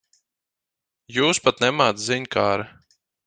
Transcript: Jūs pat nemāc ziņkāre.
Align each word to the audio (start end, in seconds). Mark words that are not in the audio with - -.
Jūs 1.17 1.41
pat 1.49 1.61
nemāc 1.65 2.01
ziņkāre. 2.07 2.69